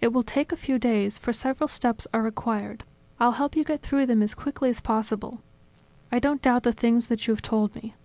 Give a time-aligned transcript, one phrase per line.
[0.00, 2.84] "It will take a few days, for several steps are required.
[3.18, 5.42] I'll help you get through them as quickly as possible.
[6.12, 7.96] I don't doubt the things that you have told me.